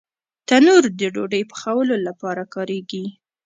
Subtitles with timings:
[0.47, 3.05] تنور د ډوډۍ پخولو لپاره کارېږي